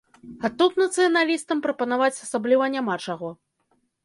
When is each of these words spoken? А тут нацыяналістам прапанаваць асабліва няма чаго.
А 0.47 0.49
тут 0.61 0.79
нацыяналістам 0.83 1.61
прапанаваць 1.67 2.09
асабліва 2.25 2.65
няма 2.79 2.97
чаго. 3.05 3.29